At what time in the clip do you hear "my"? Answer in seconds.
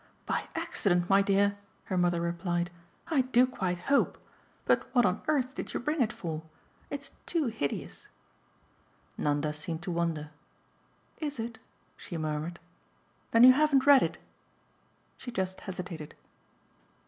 1.11-1.21